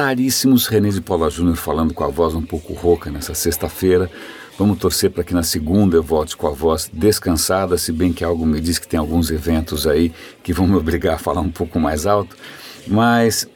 [0.00, 0.66] raríssimos.
[0.66, 4.10] René de Paula Júnior falando com a voz um pouco rouca nessa sexta-feira.
[4.58, 8.24] Vamos torcer para que na segunda eu volte com a voz descansada, se bem que
[8.24, 11.50] algo me diz que tem alguns eventos aí que vão me obrigar a falar um
[11.50, 12.36] pouco mais alto.
[12.86, 13.48] Mas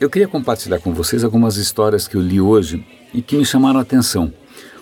[0.00, 3.78] eu queria compartilhar com vocês algumas histórias que eu li hoje e que me chamaram
[3.78, 4.32] a atenção.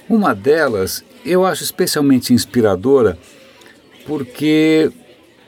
[0.09, 3.19] Uma delas eu acho especialmente inspiradora
[4.07, 4.91] porque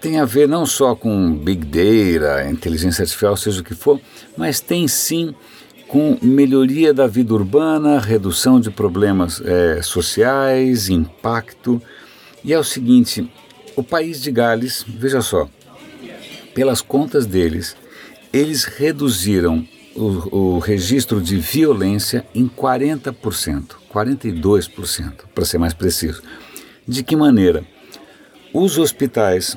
[0.02, 4.00] tem a ver não só com Big Data, inteligência artificial, seja o que for,
[4.36, 5.32] mas tem sim
[5.86, 11.80] com melhoria da vida urbana, redução de problemas é, sociais, impacto.
[12.42, 13.30] E é o seguinte:
[13.76, 15.48] o país de Gales, veja só,
[16.52, 17.76] pelas contas deles,
[18.32, 26.22] eles reduziram o, o registro de violência em 40%, 42%, para ser mais preciso.
[26.88, 27.64] De que maneira?
[28.52, 29.56] Os hospitais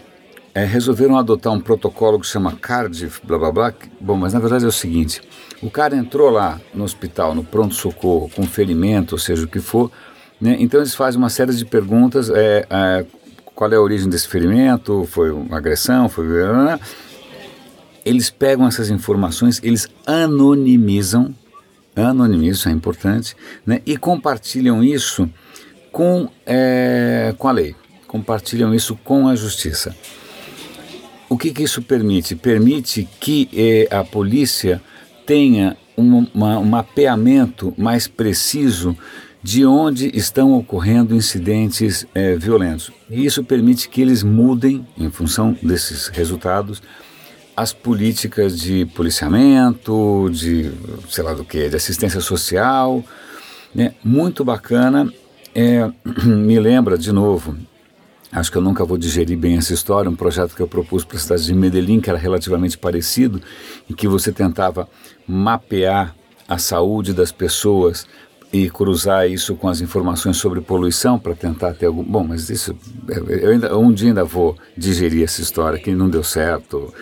[0.56, 3.74] é, resolveram adotar um protocolo que chama Cardiff, blá blá blá.
[4.00, 5.22] Bom, mas na verdade é o seguinte:
[5.62, 9.92] o cara entrou lá no hospital, no pronto-socorro, com ferimento, ou seja, o que for,
[10.40, 10.56] né?
[10.58, 13.06] então eles fazem uma série de perguntas: é, é,
[13.54, 15.06] qual é a origem desse ferimento?
[15.12, 16.08] Foi uma agressão?
[16.08, 16.26] Foi.
[18.06, 21.36] Eles pegam essas informações, eles anonimizam,
[21.94, 23.82] anonimizam, isso é importante, né?
[23.86, 25.30] e compartilham isso
[25.92, 27.76] com, é, com a lei,
[28.08, 29.94] compartilham isso com a justiça.
[31.28, 32.36] O que, que isso permite?
[32.36, 34.82] Permite que eh, a polícia
[35.26, 38.96] tenha um, uma, um mapeamento mais preciso
[39.42, 42.92] de onde estão ocorrendo incidentes eh, violentos.
[43.10, 46.82] E isso permite que eles mudem, em função desses resultados,
[47.56, 50.72] as políticas de policiamento, de
[51.10, 53.04] sei lá do que, de assistência social.
[53.74, 53.94] Né?
[54.04, 55.12] Muito bacana.
[55.54, 55.90] É,
[56.26, 57.56] me lembra, de novo,
[58.32, 60.10] Acho que eu nunca vou digerir bem essa história.
[60.10, 63.42] Um projeto que eu propus para a cidade de Medellín, que era relativamente parecido,
[63.90, 64.90] em que você tentava
[65.28, 66.16] mapear
[66.48, 68.06] a saúde das pessoas
[68.52, 72.04] e cruzar isso com as informações sobre poluição para tentar ter algum.
[72.04, 72.76] Bom, mas isso.
[73.28, 76.94] Eu ainda, um dia ainda vou digerir essa história, que não deu certo.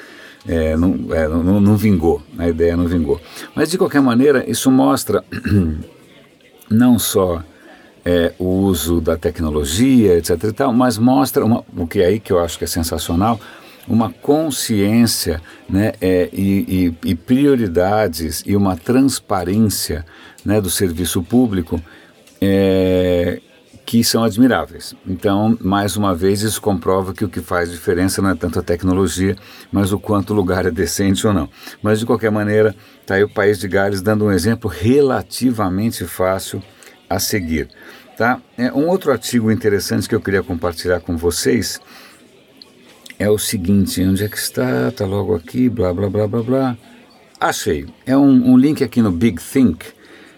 [0.47, 3.19] É, não, é, não, não vingou, a ideia não vingou.
[3.55, 5.23] Mas de qualquer maneira, isso mostra
[6.69, 7.41] não só
[8.05, 10.43] é, o uso da tecnologia, etc.
[10.43, 13.39] E tal, mas mostra uma, o que é aí que eu acho que é sensacional,
[13.87, 20.05] uma consciência né, é, e, e, e, prioridades e uma transparência
[20.45, 21.81] né, do serviço público
[22.39, 23.41] é,
[23.85, 24.95] que são admiráveis.
[25.05, 28.63] Então, mais uma vez, isso comprova que o que faz diferença não é tanto a
[28.63, 29.35] tecnologia,
[29.71, 31.49] mas o quanto o lugar é decente ou não.
[31.81, 36.63] Mas, de qualquer maneira, está aí o País de Gales dando um exemplo relativamente fácil
[37.15, 37.69] a seguir.
[38.17, 38.39] Tá?
[38.57, 41.79] É, um outro artigo interessante que eu queria compartilhar com vocês
[43.17, 44.89] é o seguinte: onde é que está?
[44.89, 46.77] Está logo aqui, blá blá blá blá blá.
[47.39, 47.87] Achei.
[48.05, 49.85] É um, um link aqui no Big Think,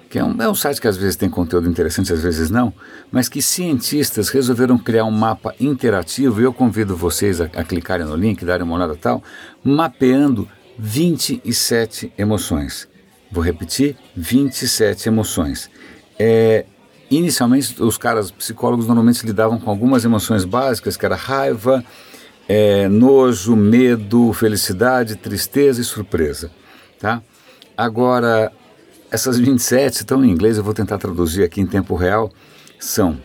[0.10, 2.74] que é um, é um site que às vezes tem conteúdo interessante, às vezes não,
[3.12, 8.06] mas que cientistas resolveram criar um mapa interativo, e eu convido vocês a, a clicarem
[8.06, 9.22] no link, darem uma olhada tal,
[9.64, 10.48] mapeando
[10.80, 12.88] 27 emoções.
[13.32, 15.70] Vou repetir: 27 emoções.
[16.18, 16.66] É,
[17.10, 21.84] inicialmente, os caras psicólogos normalmente lidavam com algumas emoções básicas, que era raiva,
[22.48, 26.52] é, nojo, medo, felicidade, tristeza e surpresa.
[27.00, 27.22] Tá?
[27.76, 28.52] Agora,
[29.12, 32.32] essas 27 estão em inglês, eu vou tentar traduzir aqui em tempo real,
[32.80, 33.20] são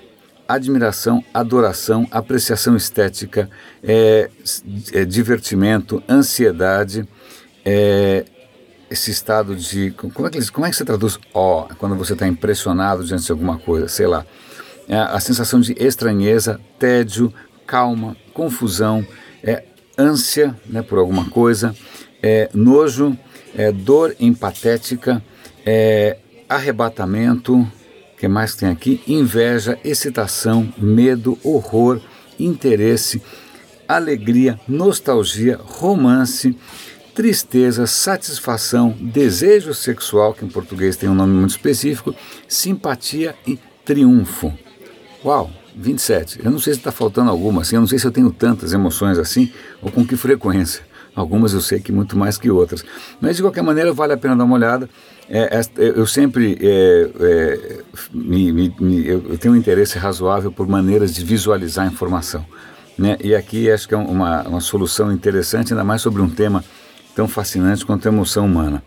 [0.48, 3.48] admiração, adoração, apreciação estética,
[3.82, 4.28] é,
[4.92, 7.06] é, divertimento, ansiedade,
[7.64, 8.24] é,
[8.90, 9.92] esse estado de.
[9.92, 13.24] Como é que, como é que você traduz ó, oh, quando você está impressionado diante
[13.24, 13.88] de alguma coisa?
[13.88, 14.26] Sei lá.
[14.88, 17.32] É a sensação de estranheza, tédio,
[17.64, 19.06] calma, confusão,
[19.40, 19.62] é,
[19.96, 21.72] ânsia né, por alguma coisa,
[22.20, 23.16] é, nojo,
[23.54, 25.22] é, dor empatética,
[25.64, 26.18] é,
[26.48, 27.64] arrebatamento,
[28.18, 29.00] que mais tem aqui?
[29.06, 32.00] Inveja, excitação, medo, horror,
[32.38, 33.22] interesse,
[33.86, 36.56] alegria, nostalgia, romance,
[37.14, 42.14] tristeza, satisfação, desejo sexual, que em português tem um nome muito específico,
[42.48, 44.52] simpatia e triunfo.
[45.24, 46.40] Uau, 27.
[46.44, 48.72] Eu não sei se está faltando alguma, assim, eu não sei se eu tenho tantas
[48.72, 49.52] emoções assim
[49.82, 50.88] ou com que frequência.
[51.14, 52.84] Algumas eu sei que muito mais que outras.
[53.20, 54.88] Mas de qualquer maneira vale a pena dar uma olhada.
[55.28, 57.80] É, eu sempre é, é,
[58.12, 62.44] me, me, eu tenho um interesse razoável por maneiras de visualizar a informação.
[62.96, 63.16] Né?
[63.22, 66.64] E aqui acho que é uma, uma solução interessante, ainda mais sobre um tema
[67.14, 68.82] tão fascinante quanto a emoção humana.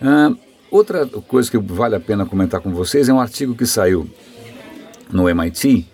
[0.00, 0.30] Ah,
[0.70, 4.08] outra coisa que vale a pena comentar com vocês é um artigo que saiu
[5.10, 5.86] no MIT.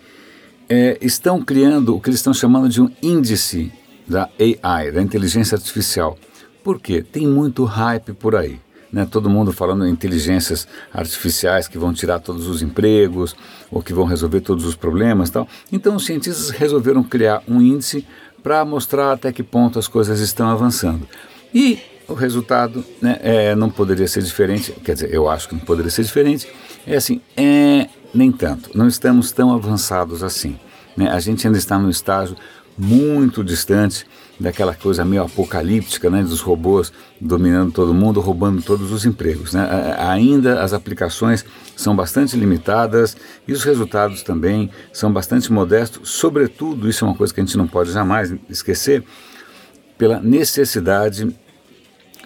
[0.69, 3.71] É, estão criando o que eles estão chamando de um índice
[4.07, 6.17] da AI, da inteligência artificial.
[6.63, 7.01] Por quê?
[7.01, 8.59] Tem muito hype por aí.
[8.91, 13.35] né, todo mundo falando em inteligências artificiais que vão tirar todos os empregos
[13.71, 15.47] ou que vão resolver todos os problemas tal.
[15.71, 18.05] Então os cientistas resolveram criar um índice
[18.43, 21.07] para mostrar até que ponto as coisas estão avançando.
[21.53, 25.61] E o resultado né, é, não poderia ser diferente, quer dizer, eu acho que não
[25.61, 26.47] poderia ser diferente,
[26.85, 30.57] é assim, é, nem tanto, não estamos tão avançados assim.
[30.97, 31.09] Né?
[31.09, 32.35] A gente ainda está num estágio
[32.77, 34.05] muito distante
[34.39, 36.91] daquela coisa meio apocalíptica, né, dos robôs
[37.21, 39.53] dominando todo mundo, roubando todos os empregos.
[39.53, 39.95] Né?
[39.99, 41.45] Ainda as aplicações
[41.75, 43.15] são bastante limitadas
[43.47, 47.57] e os resultados também são bastante modestos, sobretudo, isso é uma coisa que a gente
[47.57, 49.03] não pode jamais esquecer,
[49.97, 51.33] pela necessidade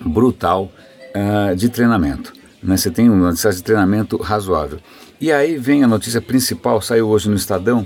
[0.02, 0.72] brutal
[1.16, 2.34] uh, de treinamento.
[2.62, 2.78] Né?
[2.78, 4.80] Você tem uma necessidade de treinamento razoável.
[5.20, 7.86] E aí vem a notícia principal, saiu hoje no Estadão,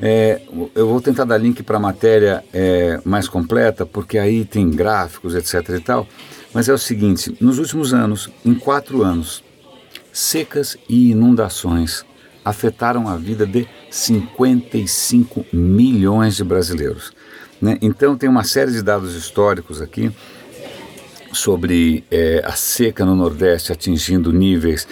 [0.00, 0.40] é,
[0.74, 5.34] eu vou tentar dar link para a matéria é, mais completa, porque aí tem gráficos,
[5.34, 5.76] etc.
[5.76, 6.06] e tal.
[6.52, 9.44] Mas é o seguinte: nos últimos anos, em quatro anos,
[10.12, 12.04] secas e inundações
[12.44, 17.12] afetaram a vida de 55 milhões de brasileiros.
[17.60, 17.78] Né?
[17.80, 20.12] Então, tem uma série de dados históricos aqui
[21.34, 24.86] sobre é, a seca no Nordeste atingindo níveis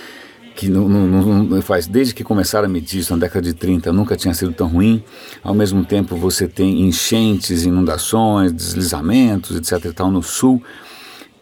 [0.54, 3.92] que não, não, não, faz desde que começaram a medir isso na década de 30
[3.92, 5.02] nunca tinha sido tão ruim.
[5.42, 9.86] Ao mesmo tempo você tem enchentes, inundações, deslizamentos, etc.
[9.86, 10.62] E tal no sul.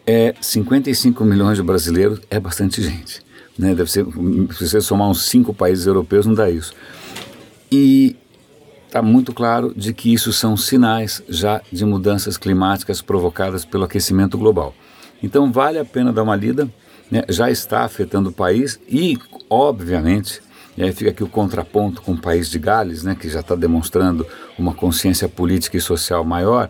[0.07, 3.21] É 55 milhões de brasileiros é bastante gente,
[3.57, 3.75] né?
[3.75, 6.73] Deve ser se você somar uns cinco países europeus não dá isso.
[7.71, 8.15] E
[8.91, 14.37] está muito claro de que isso são sinais já de mudanças climáticas provocadas pelo aquecimento
[14.37, 14.75] global.
[15.23, 16.69] Então vale a pena dar uma lida
[17.09, 19.17] né, já está afetando o país e,
[19.49, 20.41] obviamente,
[20.75, 23.55] e aí fica aqui o contraponto com o país de Gales, né, que já está
[23.55, 24.27] demonstrando
[24.59, 26.69] uma consciência política e social maior,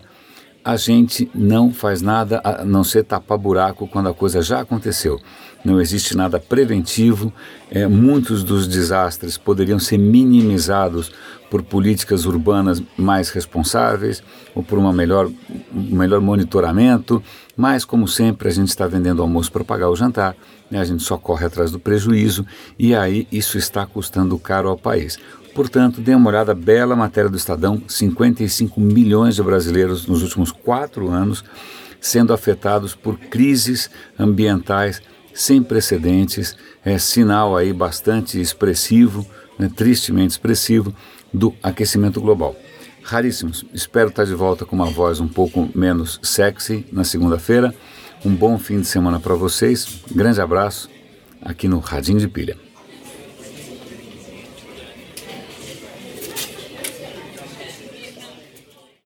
[0.64, 5.20] a gente não faz nada a não ser tapar buraco quando a coisa já aconteceu.
[5.64, 7.32] Não existe nada preventivo.
[7.70, 11.12] É, muitos dos desastres poderiam ser minimizados
[11.50, 14.22] por políticas urbanas mais responsáveis
[14.54, 15.30] ou por uma melhor,
[15.74, 17.22] um melhor monitoramento.
[17.56, 20.34] Mas, como sempre, a gente está vendendo almoço para pagar o jantar,
[20.70, 20.80] né?
[20.80, 22.46] a gente só corre atrás do prejuízo
[22.78, 25.18] e aí isso está custando caro ao país.
[25.54, 31.10] Portanto, dê uma olhada, bela matéria do Estadão: 55 milhões de brasileiros nos últimos quatro
[31.10, 31.44] anos
[32.02, 33.88] sendo afetados por crises
[34.18, 35.00] ambientais
[35.32, 36.54] sem precedentes,
[36.84, 39.24] é sinal aí bastante expressivo,
[39.58, 40.94] né, tristemente expressivo,
[41.32, 42.54] do aquecimento global.
[43.02, 43.64] Raríssimos.
[43.72, 47.74] Espero estar de volta com uma voz um pouco menos sexy na segunda-feira.
[48.24, 50.02] Um bom fim de semana para vocês.
[50.14, 50.90] Grande abraço
[51.40, 52.61] aqui no Radinho de Pilha.